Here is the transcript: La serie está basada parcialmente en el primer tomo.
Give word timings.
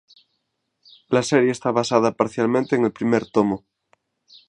La 1.09 1.21
serie 1.21 1.51
está 1.51 1.69
basada 1.69 2.13
parcialmente 2.15 2.75
en 2.75 2.85
el 2.85 2.91
primer 2.91 3.29
tomo. 3.29 3.67